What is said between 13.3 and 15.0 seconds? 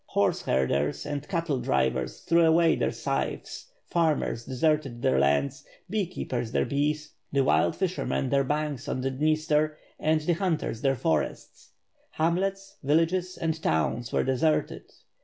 and towns were de serted.